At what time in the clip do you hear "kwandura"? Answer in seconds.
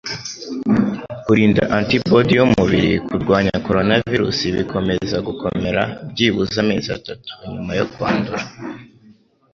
7.93-8.43